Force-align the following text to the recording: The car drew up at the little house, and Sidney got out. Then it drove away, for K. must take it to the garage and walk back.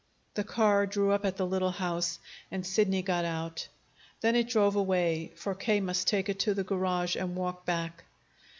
The 0.33 0.43
car 0.43 0.87
drew 0.87 1.11
up 1.11 1.25
at 1.25 1.37
the 1.37 1.45
little 1.45 1.69
house, 1.69 2.17
and 2.49 2.65
Sidney 2.65 3.03
got 3.03 3.23
out. 3.23 3.67
Then 4.21 4.35
it 4.35 4.49
drove 4.49 4.75
away, 4.75 5.31
for 5.35 5.53
K. 5.53 5.79
must 5.79 6.07
take 6.07 6.27
it 6.27 6.39
to 6.39 6.55
the 6.55 6.63
garage 6.63 7.15
and 7.15 7.35
walk 7.35 7.65
back. 7.67 8.05